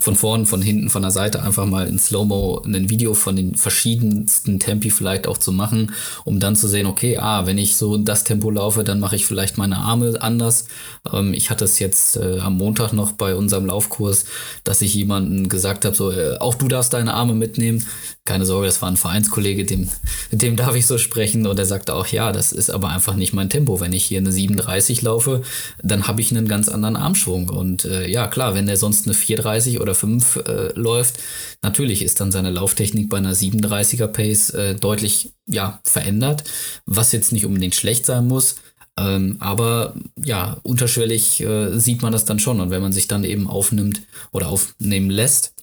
[0.00, 3.54] von vorn, von hinten, von der Seite einfach mal in Slow-Mo ein Video von den
[3.54, 5.92] verschiedensten Tempi vielleicht auch zu machen,
[6.24, 9.24] um dann zu sehen, okay, ah, wenn ich so das Tempo laufe, dann mache ich
[9.24, 10.66] vielleicht meine Arme anders.
[11.12, 14.26] Ähm, ich hatte es jetzt äh, am Montag noch bei unserem Laufkurs,
[14.62, 17.84] dass ich jemanden gesagt habe, so, äh, auch du darfst deine Arme mitnehmen.
[18.26, 19.88] Keine Sorge, das war ein Vereinskollege, dem,
[20.32, 21.46] dem darf ich so sprechen.
[21.46, 23.80] Und er sagte auch, ja, das ist aber einfach nicht mein Tempo.
[23.80, 25.42] Wenn ich hier eine 37 laufe,
[25.82, 27.48] dann habe ich einen ganz anderen Armschwung.
[27.48, 31.18] Und äh, ja, klar, wenn der sonst eine 430 oder 5 äh, läuft,
[31.62, 36.44] natürlich ist dann seine Lauftechnik bei einer 37er Pace äh, deutlich ja, verändert,
[36.86, 38.56] was jetzt nicht unbedingt schlecht sein muss.
[38.98, 42.60] Ähm, aber ja, unterschwellig äh, sieht man das dann schon.
[42.60, 45.54] Und wenn man sich dann eben aufnimmt oder aufnehmen lässt,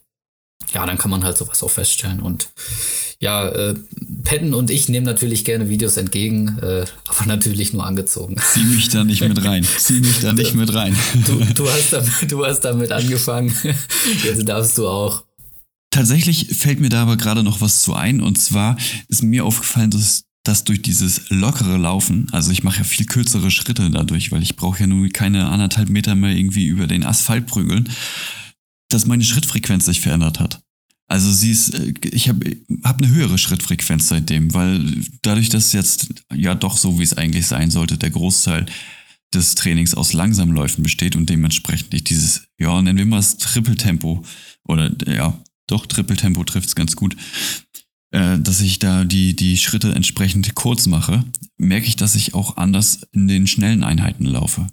[0.74, 2.22] ja, dann kann man halt sowas auch feststellen.
[2.22, 2.50] Und
[3.20, 3.76] ja, äh,
[4.24, 8.36] Patton und ich nehmen natürlich gerne Videos entgegen, äh, aber natürlich nur angezogen.
[8.54, 9.66] Zieh mich da nicht mit rein.
[9.78, 10.96] Zieh mich da nicht mit rein.
[11.26, 13.56] Du, du, hast, damit, du hast damit angefangen.
[14.24, 15.24] Jetzt darfst du auch.
[15.92, 18.22] Tatsächlich fällt mir da aber gerade noch was zu ein.
[18.22, 22.84] Und zwar ist mir aufgefallen, dass dass durch dieses lockere Laufen, also ich mache ja
[22.84, 26.86] viel kürzere Schritte dadurch, weil ich brauche ja nun keine anderthalb Meter mehr irgendwie über
[26.86, 27.90] den Asphalt prügeln,
[28.90, 30.62] dass meine Schrittfrequenz sich verändert hat.
[31.08, 34.82] Also sie ist, äh, ich habe hab eine höhere Schrittfrequenz seitdem, weil
[35.22, 38.66] dadurch, dass jetzt ja doch so, wie es eigentlich sein sollte, der Großteil
[39.34, 44.24] des Trainings aus Langsamläufen besteht und dementsprechend ich dieses, ja, nennen wir mal das Trippeltempo
[44.64, 45.38] oder ja,
[45.68, 47.16] doch Trippeltempo trifft es ganz gut,
[48.12, 51.24] äh, dass ich da die, die Schritte entsprechend kurz mache,
[51.58, 54.68] merke ich, dass ich auch anders in den schnellen Einheiten laufe.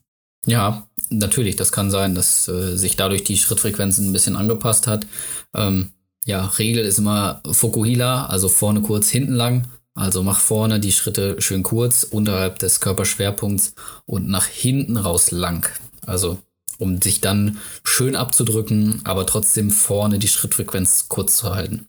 [0.47, 5.07] Ja, natürlich, das kann sein, dass äh, sich dadurch die Schrittfrequenz ein bisschen angepasst hat.
[5.55, 5.91] Ähm,
[6.25, 9.67] ja, Regel ist immer Fokuhila, also vorne kurz, hinten lang.
[9.95, 13.75] Also mach vorne die Schritte schön kurz, unterhalb des Körperschwerpunkts
[14.07, 15.69] und nach hinten raus lang.
[16.07, 16.39] Also
[16.79, 21.89] um sich dann schön abzudrücken, aber trotzdem vorne die Schrittfrequenz kurz zu halten.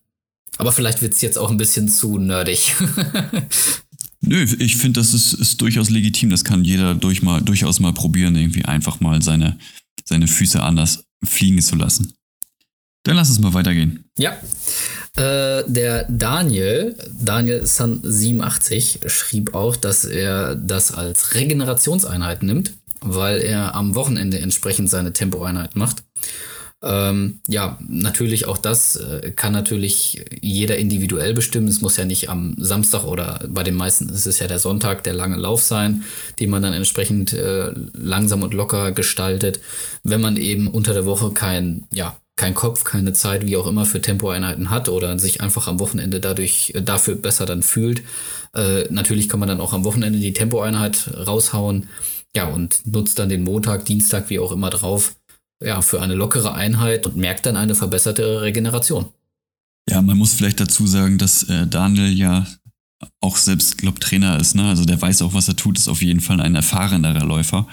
[0.57, 2.75] Aber vielleicht wird es jetzt auch ein bisschen zu nerdig.
[4.21, 6.29] Nö, ich finde, das ist, ist durchaus legitim.
[6.29, 9.57] Das kann jeder durch mal, durchaus mal probieren, irgendwie einfach mal seine,
[10.05, 12.13] seine Füße anders fliegen zu lassen.
[13.03, 14.05] Dann lass uns mal weitergehen.
[14.17, 14.37] Ja.
[15.15, 23.41] Äh, der Daniel, Daniel Sun 87, schrieb auch, dass er das als Regenerationseinheit nimmt, weil
[23.41, 26.03] er am Wochenende entsprechend seine Tempoeinheit macht.
[26.81, 31.69] Ähm, ja, natürlich auch das äh, kann natürlich jeder individuell bestimmen.
[31.69, 35.01] Es muss ja nicht am Samstag oder bei den meisten ist es ja der Sonntag,
[35.03, 36.03] der lange Lauf sein,
[36.39, 39.61] den man dann entsprechend äh, langsam und locker gestaltet.
[40.03, 43.85] Wenn man eben unter der Woche kein, ja, kein Kopf, keine Zeit, wie auch immer,
[43.85, 48.03] für Tempoeinheiten hat oder sich einfach am Wochenende dadurch äh, dafür besser dann fühlt.
[48.55, 51.87] Äh, natürlich kann man dann auch am Wochenende die Tempoeinheit raushauen.
[52.35, 55.15] Ja, und nutzt dann den Montag, Dienstag, wie auch immer drauf,
[55.63, 59.09] ja, für eine lockere Einheit und merkt dann eine verbesserte Regeneration.
[59.87, 62.47] Ja, man muss vielleicht dazu sagen, dass äh, Daniel ja
[63.19, 64.69] auch selbst, glaube Trainer ist, ne?
[64.69, 67.67] Also der weiß auch, was er tut, ist auf jeden Fall ein erfahrenerer Läufer.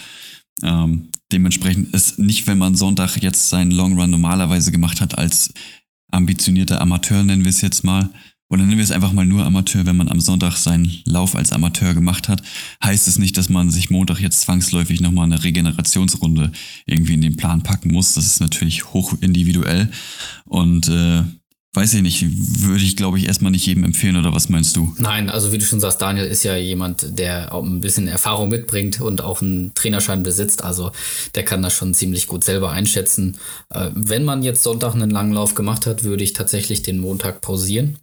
[0.63, 5.53] Ähm, dementsprechend ist nicht, wenn man Sonntag jetzt seinen Long Run normalerweise gemacht hat, als
[6.11, 8.11] ambitionierter Amateur, nennen wir es jetzt mal,
[8.51, 11.53] oder nennen wir es einfach mal nur Amateur, wenn man am Sonntag seinen Lauf als
[11.53, 12.43] Amateur gemacht hat,
[12.85, 16.51] heißt es nicht, dass man sich Montag jetzt zwangsläufig nochmal eine Regenerationsrunde
[16.85, 18.15] irgendwie in den Plan packen muss.
[18.15, 19.89] Das ist natürlich hoch individuell
[20.47, 21.23] und äh,
[21.73, 22.25] weiß ich nicht,
[22.63, 24.93] würde ich glaube ich erstmal nicht jedem empfehlen oder was meinst du?
[24.99, 28.49] Nein, also wie du schon sagst, Daniel ist ja jemand, der auch ein bisschen Erfahrung
[28.49, 30.91] mitbringt und auch einen Trainerschein besitzt, also
[31.35, 33.37] der kann das schon ziemlich gut selber einschätzen.
[33.71, 37.41] Äh, wenn man jetzt Sonntag einen langen Lauf gemacht hat, würde ich tatsächlich den Montag
[37.41, 37.99] pausieren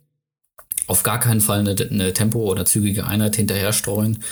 [0.87, 4.23] auf gar keinen Fall eine, eine Tempo- oder zügige Einheit hinterher streuen.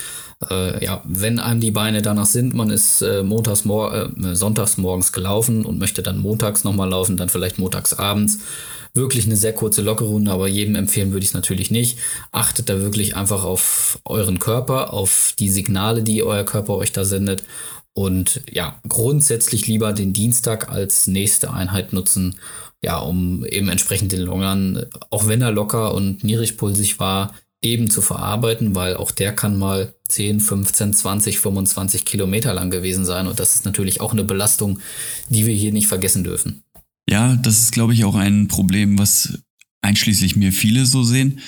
[0.50, 4.78] Äh, ja, wenn einem die Beine danach sind, man ist äh, montags mor äh, sonntags
[4.78, 8.40] morgens gelaufen und möchte dann montags nochmal laufen, dann vielleicht montags abends.
[8.96, 12.00] Wirklich eine sehr kurze Lockerrunde, aber jedem empfehlen würde ich es natürlich nicht.
[12.32, 17.06] Achtet da wirklich einfach auf euren Körper, auf die Signale, die euer Körper euch da
[17.06, 17.44] sendet.
[17.94, 22.36] Und ja, grundsätzlich lieber den Dienstag als nächste Einheit nutzen
[22.86, 28.02] ja, um eben entsprechend den Longern, auch wenn er locker und niedrigpulsig war, eben zu
[28.02, 33.26] verarbeiten, weil auch der kann mal 10, 15, 20, 25 Kilometer lang gewesen sein.
[33.28, 34.80] Und das ist natürlich auch eine Belastung,
[35.30, 36.65] die wir hier nicht vergessen dürfen.
[37.16, 39.40] Ja, das ist, glaube ich, auch ein Problem, was
[39.82, 41.40] einschließlich mir viele so sehen.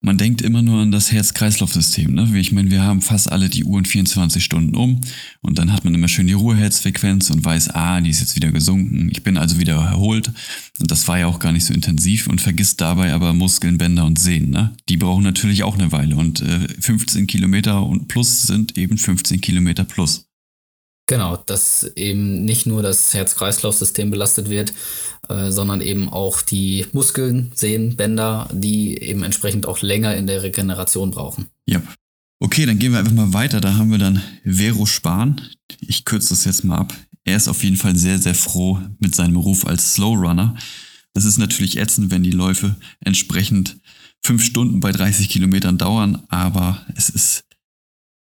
[0.00, 2.14] Man denkt immer nur an das Herz-Kreislauf-System.
[2.14, 2.30] Ne?
[2.38, 5.00] Ich meine, wir haben fast alle die Uhren 24 Stunden um
[5.40, 8.52] und dann hat man immer schön die Ruheherzfrequenz und weiß, ah, die ist jetzt wieder
[8.52, 9.08] gesunken.
[9.10, 10.30] Ich bin also wieder erholt
[10.78, 14.04] und das war ja auch gar nicht so intensiv und vergisst dabei aber Muskeln, Bänder
[14.04, 14.50] und Sehnen.
[14.50, 14.76] Ne?
[14.88, 19.40] Die brauchen natürlich auch eine Weile und äh, 15 Kilometer und plus sind eben 15
[19.40, 20.25] Kilometer plus.
[21.06, 24.72] Genau, dass eben nicht nur das Herz-Kreislauf-System belastet wird,
[25.28, 30.42] äh, sondern eben auch die Muskeln, Sehnen, Bänder, die eben entsprechend auch länger in der
[30.42, 31.46] Regeneration brauchen.
[31.66, 31.80] Ja.
[32.40, 33.60] Okay, dann gehen wir einfach mal weiter.
[33.60, 35.40] Da haben wir dann Vero Spahn.
[35.80, 36.92] Ich kürze das jetzt mal ab.
[37.24, 40.56] Er ist auf jeden Fall sehr, sehr froh mit seinem Ruf als Slow Runner.
[41.14, 43.78] Das ist natürlich ätzend, wenn die Läufe entsprechend
[44.22, 47.45] fünf Stunden bei 30 Kilometern dauern, aber es ist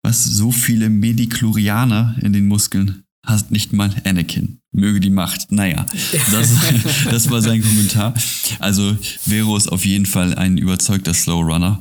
[0.04, 4.58] was so viele Mediklorianer in den Muskeln hast nicht mal Anakin.
[4.70, 5.50] Möge die Macht.
[5.50, 5.86] Naja,
[6.30, 6.54] das,
[7.10, 8.12] das war sein Kommentar.
[8.58, 11.80] Also Vero ist auf jeden Fall ein überzeugter Slow Runner.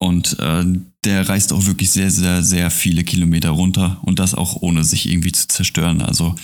[0.00, 0.64] Und äh,
[1.04, 5.10] der reist auch wirklich sehr, sehr, sehr viele Kilometer runter und das auch ohne sich
[5.10, 6.02] irgendwie zu zerstören.
[6.02, 6.36] Also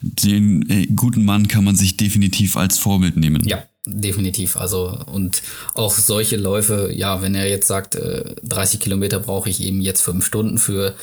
[0.00, 3.46] den äh, guten Mann kann man sich definitiv als Vorbild nehmen.
[3.46, 4.56] Ja, definitiv.
[4.56, 5.42] Also und
[5.74, 10.02] auch solche Läufe, ja, wenn er jetzt sagt, äh, 30 Kilometer brauche ich eben jetzt
[10.02, 10.94] fünf Stunden für,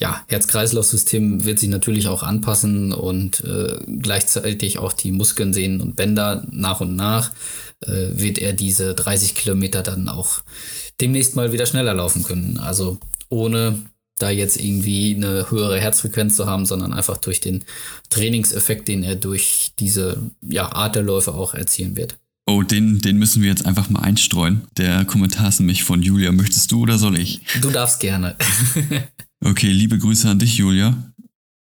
[0.00, 5.96] ja, Herz-Kreislauf-System wird sich natürlich auch anpassen und äh, gleichzeitig auch die Muskeln, Sehnen und
[5.96, 7.30] Bänder nach und nach
[7.80, 10.40] äh, wird er diese 30 Kilometer dann auch
[11.00, 12.58] demnächst mal wieder schneller laufen können.
[12.58, 12.98] Also
[13.28, 13.82] ohne
[14.20, 17.64] da jetzt irgendwie eine höhere Herzfrequenz zu haben, sondern einfach durch den
[18.10, 22.18] Trainingseffekt, den er durch diese ja, Art der Läufe auch erzielen wird.
[22.50, 24.62] Oh, den, den müssen wir jetzt einfach mal einstreuen.
[24.76, 26.32] Der Kommentar ist nämlich von Julia.
[26.32, 27.42] Möchtest du oder soll ich?
[27.60, 28.34] Du darfst gerne.
[29.44, 31.12] okay, liebe Grüße an dich, Julia.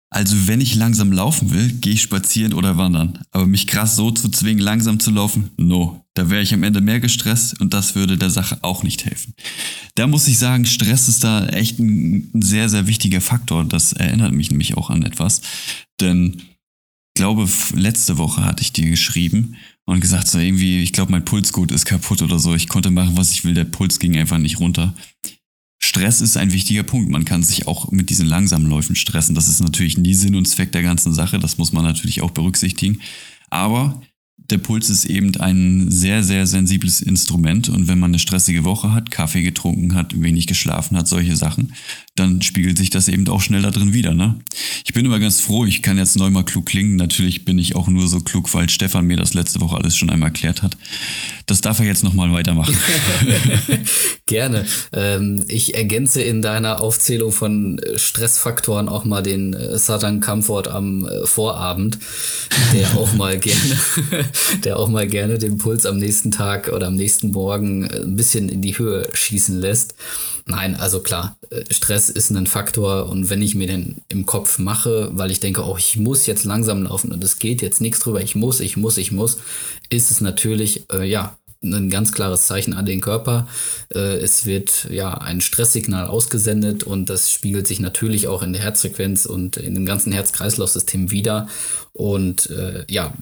[0.09, 3.19] Also wenn ich langsam laufen will, gehe ich spazieren oder wandern.
[3.29, 6.03] Aber mich krass so zu zwingen, langsam zu laufen, no.
[6.15, 9.35] Da wäre ich am Ende mehr gestresst und das würde der Sache auch nicht helfen.
[9.93, 13.63] Da muss ich sagen, Stress ist da echt ein, ein sehr, sehr wichtiger Faktor.
[13.63, 15.43] Das erinnert mich nämlich auch an etwas.
[16.01, 16.41] Denn
[17.19, 21.69] glaube, letzte Woche hatte ich dir geschrieben und gesagt, so irgendwie, ich glaube, mein Pulsgut
[21.69, 22.55] ist kaputt oder so.
[22.55, 24.95] Ich konnte machen, was ich will, der Puls ging einfach nicht runter.
[25.79, 27.11] Stress ist ein wichtiger Punkt.
[27.11, 29.35] Man kann sich auch mit diesen langsamen Läufen stressen.
[29.35, 31.39] Das ist natürlich nie Sinn und Zweck der ganzen Sache.
[31.39, 33.01] Das muss man natürlich auch berücksichtigen.
[33.49, 34.01] Aber
[34.49, 37.69] der Puls ist eben ein sehr, sehr sensibles Instrument.
[37.69, 41.73] Und wenn man eine stressige Woche hat, Kaffee getrunken hat, wenig geschlafen hat, solche Sachen,
[42.15, 44.13] dann spiegelt sich das eben auch schnell da drin wieder.
[44.13, 44.39] Ne?
[44.85, 46.95] Ich bin immer ganz froh, ich kann jetzt neu mal klug klingen.
[46.95, 50.09] Natürlich bin ich auch nur so klug, weil Stefan mir das letzte Woche alles schon
[50.09, 50.75] einmal erklärt hat.
[51.45, 52.77] Das darf er jetzt nochmal weitermachen.
[54.25, 54.65] Gerne.
[54.93, 61.07] Ähm, ich ergänze in deiner Aufzählung von Stressfaktoren auch mal den äh, Satan Comfort am
[61.07, 61.99] äh, Vorabend,
[62.73, 63.79] der auch mal gerne
[64.63, 68.15] der auch mal gerne den Puls am nächsten Tag oder am nächsten Morgen äh, ein
[68.15, 69.95] bisschen in die Höhe schießen lässt.
[70.45, 74.57] Nein, also klar, äh, Stress ist ein Faktor und wenn ich mir den im Kopf
[74.59, 77.99] mache, weil ich denke, oh, ich muss jetzt langsam laufen und es geht jetzt nichts
[77.99, 79.37] drüber, ich muss, ich muss, ich muss,
[79.89, 83.45] ist es natürlich, äh, ja, ein ganz klares Zeichen an den Körper.
[83.93, 88.61] Äh, es wird ja ein Stresssignal ausgesendet und das spiegelt sich natürlich auch in der
[88.61, 91.49] Herzfrequenz und in dem ganzen Herz-Kreislauf-System wieder.
[91.91, 92.49] Und
[92.87, 93.13] ja,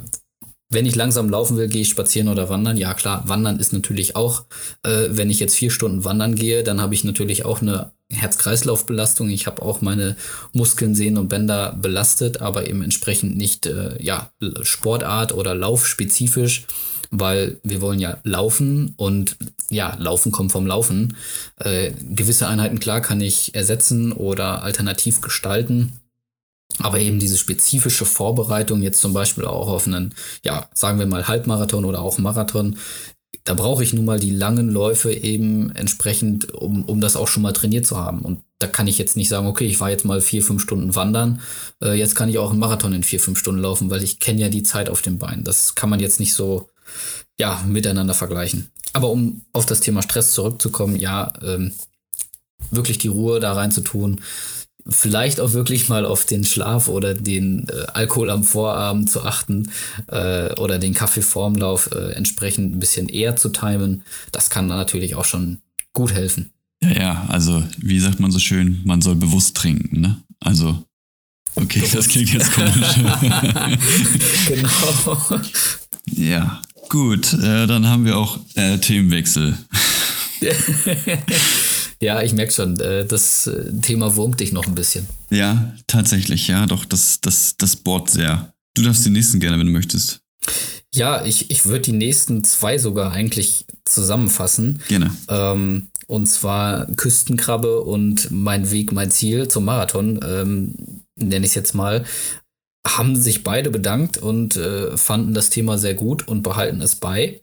[0.70, 2.78] wenn ich langsam laufen will, gehe ich spazieren oder wandern.
[2.78, 4.44] Ja klar, wandern ist natürlich auch,
[4.84, 9.30] äh, wenn ich jetzt vier Stunden wandern gehe, dann habe ich natürlich auch eine Herz-Kreislauf-Belastung.
[9.30, 10.18] Ich habe auch meine
[10.54, 16.68] Muskeln, Sehnen und Bänder belastet, aber eben entsprechend nicht äh, ja, Sportart oder Laufspezifisch,
[17.12, 19.38] weil wir wollen ja laufen und
[19.70, 21.16] ja, Laufen kommt vom Laufen.
[21.58, 25.94] Äh, gewisse Einheiten, klar, kann ich ersetzen oder alternativ gestalten.
[26.80, 31.28] Aber eben diese spezifische Vorbereitung jetzt zum Beispiel auch auf einen, ja, sagen wir mal
[31.28, 32.78] Halbmarathon oder auch Marathon,
[33.44, 37.44] da brauche ich nun mal die langen Läufe eben entsprechend, um, um das auch schon
[37.44, 38.20] mal trainiert zu haben.
[38.20, 40.96] Und da kann ich jetzt nicht sagen, okay, ich war jetzt mal vier, fünf Stunden
[40.96, 41.42] wandern,
[41.82, 44.42] äh, jetzt kann ich auch einen Marathon in vier, fünf Stunden laufen, weil ich kenne
[44.42, 45.44] ja die Zeit auf den Beinen.
[45.44, 46.68] Das kann man jetzt nicht so,
[47.40, 48.72] ja, miteinander vergleichen.
[48.94, 51.72] Aber um auf das Thema Stress zurückzukommen, ja, ähm,
[52.72, 54.22] wirklich die Ruhe da rein zu tun,
[54.90, 59.70] vielleicht auch wirklich mal auf den Schlaf oder den äh, Alkohol am Vorabend zu achten
[60.08, 64.04] äh, oder den Kaffee vorm Lauf äh, entsprechend ein bisschen eher zu timen.
[64.32, 65.60] Das kann natürlich auch schon
[65.94, 66.52] gut helfen.
[66.82, 70.18] Ja, ja, also wie sagt man so schön, man soll bewusst trinken, ne?
[70.40, 70.84] Also,
[71.56, 72.96] okay, das klingt jetzt komisch.
[74.48, 75.42] genau.
[76.06, 79.58] Ja, gut, äh, dann haben wir auch äh, Themenwechsel.
[82.00, 85.08] Ja, ich merke schon, äh, das äh, Thema wurmt dich noch ein bisschen.
[85.30, 88.54] Ja, tatsächlich, ja, doch, das, das, das bohrt sehr.
[88.76, 90.22] Du darfst den nächsten gerne, wenn du möchtest.
[90.94, 94.82] Ja, ich, ich würde die nächsten zwei sogar eigentlich zusammenfassen.
[94.88, 95.12] Gerne.
[95.28, 100.76] Ähm, und zwar Küstenkrabbe und mein Weg, mein Ziel zum Marathon, ähm,
[101.16, 102.06] nenne ich es jetzt mal,
[102.88, 107.42] haben sich beide bedankt und äh, fanden das Thema sehr gut und behalten es bei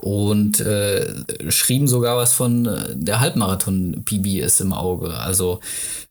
[0.00, 5.14] und äh, schrieben sogar was von äh, der Halbmarathon-PB ist im Auge.
[5.14, 5.60] Also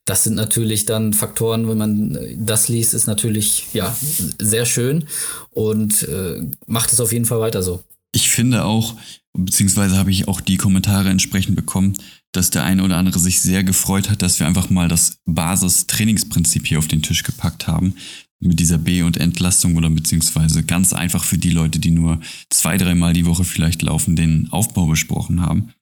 [0.06, 3.96] das sind natürlich dann Faktoren, wenn man das liest, ist natürlich ja
[4.40, 5.08] sehr schön
[5.52, 7.82] und äh, macht es auf jeden Fall weiter so.
[8.12, 8.96] Ich finde auch,
[9.34, 11.96] beziehungsweise habe ich auch die Kommentare entsprechend bekommen,
[12.32, 16.68] dass der eine oder andere sich sehr gefreut hat, dass wir einfach mal das Basis-Trainingsprinzip
[16.68, 17.96] hier auf den Tisch gepackt haben
[18.40, 22.20] mit dieser B- und Entlastung oder beziehungsweise ganz einfach für die Leute, die nur
[22.50, 25.74] zwei, dreimal die Woche vielleicht laufen, den Aufbau besprochen haben.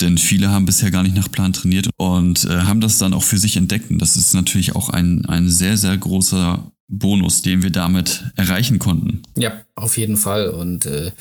[0.00, 3.22] Denn viele haben bisher gar nicht nach Plan trainiert und äh, haben das dann auch
[3.22, 3.90] für sich entdeckt.
[3.90, 8.78] Und das ist natürlich auch ein, ein sehr, sehr großer Bonus, den wir damit erreichen
[8.78, 9.22] konnten.
[9.36, 10.48] Ja, auf jeden Fall.
[10.48, 11.12] Und äh,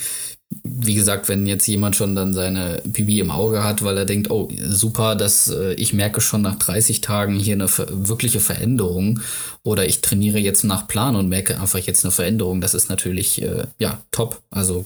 [0.63, 4.31] wie gesagt, wenn jetzt jemand schon dann seine PB im Auge hat, weil er denkt,
[4.31, 9.19] oh, super, dass äh, ich merke schon nach 30 Tagen hier eine wirkliche Veränderung
[9.61, 13.41] oder ich trainiere jetzt nach Plan und merke einfach jetzt eine Veränderung, das ist natürlich,
[13.43, 14.41] äh, ja, top.
[14.49, 14.85] Also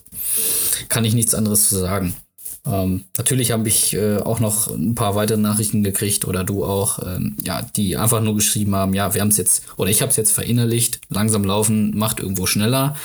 [0.90, 2.14] kann ich nichts anderes zu sagen.
[2.66, 7.00] Ähm, natürlich habe ich äh, auch noch ein paar weitere Nachrichten gekriegt oder du auch,
[7.06, 10.12] ähm, ja, die einfach nur geschrieben haben, ja, wir haben es jetzt oder ich habe
[10.12, 12.96] es jetzt verinnerlicht, langsam laufen macht irgendwo schneller.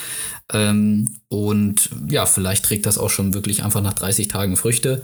[0.52, 5.02] Ähm, und ja, vielleicht trägt das auch schon wirklich einfach nach 30 Tagen Früchte.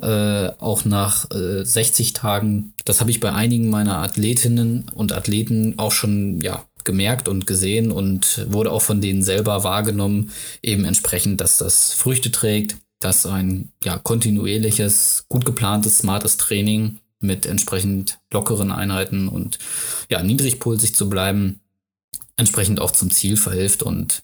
[0.00, 2.74] Äh, auch nach äh, 60 Tagen.
[2.84, 7.90] Das habe ich bei einigen meiner Athletinnen und Athleten auch schon ja, gemerkt und gesehen
[7.90, 10.30] und wurde auch von denen selber wahrgenommen,
[10.62, 17.46] eben entsprechend, dass das Früchte trägt, dass ein ja, kontinuierliches, gut geplantes, smartes Training mit
[17.46, 19.58] entsprechend lockeren Einheiten und
[20.10, 21.60] ja, niedrigpulsig zu bleiben,
[22.36, 24.22] entsprechend auch zum Ziel verhilft und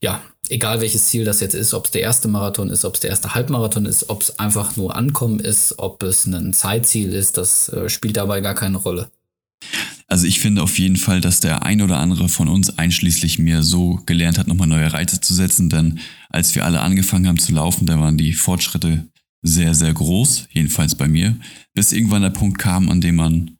[0.00, 3.00] ja, egal welches Ziel das jetzt ist, ob es der erste Marathon ist, ob es
[3.00, 7.36] der erste Halbmarathon ist, ob es einfach nur Ankommen ist, ob es ein Zeitziel ist,
[7.36, 9.10] das äh, spielt dabei gar keine Rolle.
[10.12, 13.62] Also ich finde auf jeden Fall, dass der ein oder andere von uns, einschließlich mir,
[13.62, 15.70] so gelernt hat, nochmal neue Reize zu setzen.
[15.70, 19.08] Denn als wir alle angefangen haben zu laufen, da waren die Fortschritte
[19.40, 21.38] sehr, sehr groß, jedenfalls bei mir,
[21.72, 23.56] bis irgendwann der Punkt kam, an dem man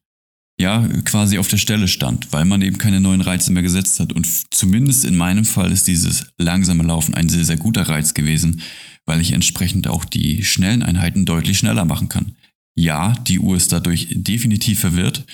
[0.60, 4.12] ja, quasi auf der Stelle stand, weil man eben keine neuen Reize mehr gesetzt hat.
[4.12, 8.60] Und zumindest in meinem Fall ist dieses langsame Laufen ein sehr, sehr guter Reiz gewesen,
[9.06, 12.36] weil ich entsprechend auch die schnellen Einheiten deutlich schneller machen kann.
[12.74, 15.24] Ja, die Uhr ist dadurch definitiv verwirrt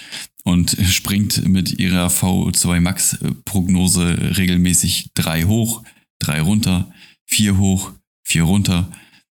[0.49, 5.83] und springt mit ihrer VO2 Max Prognose regelmäßig drei hoch,
[6.19, 6.91] drei runter,
[7.27, 7.93] vier hoch,
[8.25, 8.91] vier runter.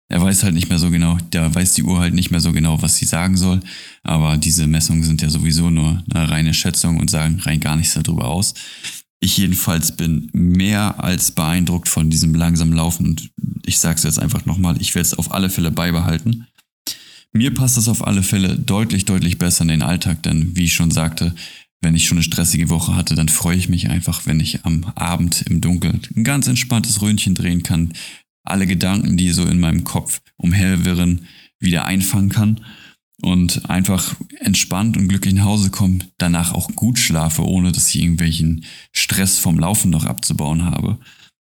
[0.09, 2.51] Er weiß halt nicht mehr so genau, der weiß die Uhr halt nicht mehr so
[2.51, 3.61] genau, was sie sagen soll.
[4.03, 7.95] Aber diese Messungen sind ja sowieso nur eine reine Schätzung und sagen rein gar nichts
[7.95, 8.55] darüber aus.
[9.21, 13.31] Ich jedenfalls bin mehr als beeindruckt von diesem langsamen Laufen und
[13.65, 16.49] ich sage es jetzt einfach nochmal, ich werde es auf alle Fälle beibehalten.
[17.37, 20.75] Mir passt es auf alle Fälle deutlich, deutlich besser in den Alltag, denn wie ich
[20.75, 21.35] schon sagte,
[21.81, 24.85] wenn ich schon eine stressige Woche hatte, dann freue ich mich einfach, wenn ich am
[24.95, 27.93] Abend im Dunkeln ein ganz entspanntes Röntchen drehen kann,
[28.45, 31.27] alle Gedanken, die so in meinem Kopf umherwirren,
[31.59, 32.61] wieder einfangen kann
[33.21, 38.01] und einfach entspannt und glücklich nach Hause komme, danach auch gut schlafe, ohne dass ich
[38.01, 41.01] irgendwelchen Stress vom Laufen noch abzubauen habe.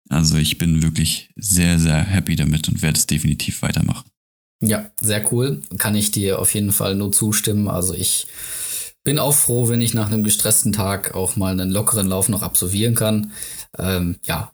[0.10, 4.10] Also ich bin wirklich sehr, sehr happy damit und werde es definitiv weitermachen.
[4.66, 5.62] Ja, sehr cool.
[5.78, 7.68] Kann ich dir auf jeden Fall nur zustimmen.
[7.68, 8.28] Also ich
[9.04, 12.44] bin auch froh, wenn ich nach einem gestressten Tag auch mal einen lockeren Lauf noch
[12.44, 13.34] absolvieren kann.
[13.78, 14.54] Ähm, ja,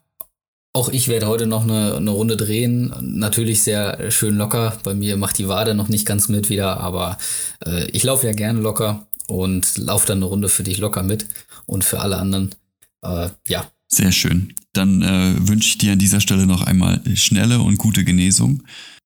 [0.74, 2.92] auch ich werde heute noch eine, eine, Runde drehen.
[3.02, 4.80] Natürlich sehr schön locker.
[4.84, 7.20] Bei mir macht die Wade noch nicht ganz mit wieder, aber
[7.64, 11.28] äh, ich laufe ja gerne locker und laufe dann eine Runde für dich locker mit
[11.68, 12.56] und für alle anderen.
[13.04, 13.70] Äh, ja.
[13.88, 14.56] Sehr schön.
[14.74, 18.64] Dann äh, wünsche ich dir an dieser Stelle noch einmal schnelle und gute Genesung.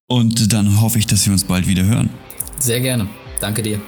[0.08, 2.10] Und dann hoffe ich, dass wir uns bald wieder hören.
[2.58, 3.08] Sehr gerne.
[3.40, 3.80] Danke dir.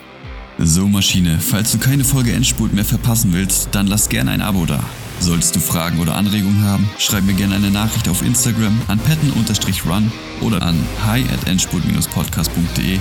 [0.58, 4.64] So, Maschine, falls du keine Folge Endspurt mehr verpassen willst, dann lass gerne ein Abo
[4.64, 4.82] da.
[5.20, 10.12] Solltest du Fragen oder Anregungen haben, schreib mir gerne eine Nachricht auf Instagram an petten-run
[10.40, 12.98] oder an hi at endspurt-podcast.de.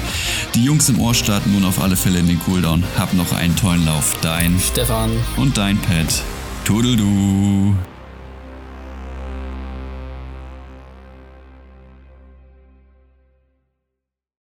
[0.53, 2.83] Die Jungs im Ohr starten nun auf alle Fälle in den Cooldown.
[2.97, 4.17] Hab noch einen tollen Lauf.
[4.21, 6.23] Dein Stefan und dein Pet.
[6.63, 7.75] Toodle-du.